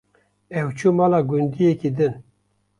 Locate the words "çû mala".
0.77-1.19